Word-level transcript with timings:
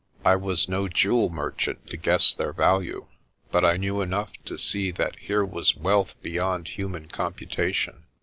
I 0.25 0.35
was 0.35 0.67
no 0.67 0.87
jewel 0.87 1.29
merchant 1.29 1.85
to 1.89 1.95
guess 1.95 2.33
their 2.33 2.53
value, 2.53 3.05
but 3.51 3.63
I 3.63 3.77
knew 3.77 4.01
enough 4.01 4.31
to 4.45 4.57
see 4.57 4.89
that 4.89 5.15
here 5.17 5.45
was 5.45 5.75
wealth 5.77 6.15
beyond 6.23 6.69
human 6.69 7.07
compu 7.07 7.47
tation. 7.47 7.99